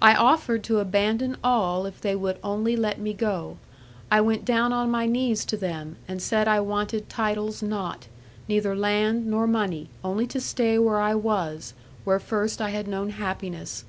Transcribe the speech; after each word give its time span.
I 0.00 0.14
offered 0.14 0.64
to 0.64 0.78
abandon 0.78 1.36
all 1.44 1.84
if 1.84 2.00
they 2.00 2.16
would 2.16 2.38
only 2.42 2.76
let 2.76 2.98
me 2.98 3.12
go; 3.12 3.58
I 4.10 4.18
went 4.22 4.46
down 4.46 4.72
on 4.72 4.90
my 4.90 5.04
knees 5.04 5.44
to 5.44 5.56
them, 5.58 5.96
and 6.08 6.22
said 6.22 6.48
I 6.48 6.60
wanted 6.60 7.10
titles 7.10 7.62
not, 7.62 8.06
neither 8.48 8.74
land, 8.74 9.26
nor 9.26 9.46
money; 9.46 9.90
only 10.02 10.26
to 10.28 10.40
stay 10.40 10.78
where 10.78 10.96
I 10.98 11.14
was, 11.14 11.74
where 12.04 12.18
first 12.18 12.62
I 12.62 12.70
had 12.70 12.88
known 12.88 13.10
happiness. 13.10 13.84